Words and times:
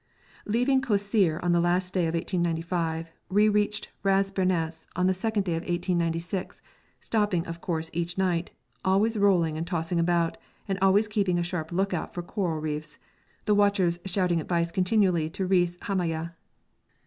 Leaving 0.47 0.81
Kosseir 0.81 1.39
on 1.43 1.51
the 1.51 1.59
last 1.59 1.93
day 1.93 2.07
of 2.07 2.15
1895, 2.15 3.11
we 3.29 3.47
reached 3.47 3.89
Ras 4.01 4.31
Bernas 4.31 4.87
on 4.95 5.05
the 5.05 5.13
second 5.13 5.43
day 5.43 5.51
of 5.53 5.61
1896, 5.61 6.59
stopping, 6.99 7.45
of 7.45 7.61
course, 7.61 7.91
each 7.93 8.17
night, 8.17 8.49
always 8.83 9.15
rolling 9.15 9.59
and 9.59 9.67
tossing 9.67 9.99
about, 9.99 10.39
and 10.67 10.79
always 10.81 11.07
keeping 11.07 11.37
a 11.37 11.43
sharp 11.43 11.71
look 11.71 11.93
out 11.93 12.15
for 12.15 12.23
coral 12.23 12.59
reefs, 12.59 12.97
the 13.45 13.53
watchers 13.53 13.99
shouting 14.05 14.41
advice 14.41 14.71
continually 14.71 15.29
to 15.29 15.45
Reis 15.45 15.77
Hamaya. 15.83 16.33